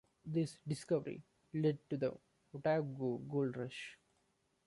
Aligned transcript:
This 0.25 0.57
discovery 0.67 1.21
led 1.53 1.77
to 1.91 1.95
the 1.97 2.17
Otago 2.55 3.19
Gold 3.31 3.55
Rush. 3.55 3.99